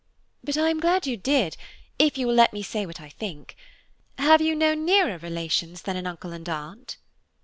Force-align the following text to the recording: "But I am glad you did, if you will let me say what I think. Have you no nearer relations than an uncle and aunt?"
"But 0.43 0.57
I 0.57 0.71
am 0.71 0.79
glad 0.79 1.05
you 1.05 1.15
did, 1.15 1.55
if 1.99 2.17
you 2.17 2.25
will 2.25 2.33
let 2.33 2.53
me 2.53 2.63
say 2.63 2.87
what 2.87 2.99
I 2.99 3.09
think. 3.09 3.55
Have 4.17 4.41
you 4.41 4.55
no 4.55 4.73
nearer 4.73 5.19
relations 5.19 5.83
than 5.83 5.95
an 5.95 6.07
uncle 6.07 6.31
and 6.33 6.49
aunt?" 6.49 6.97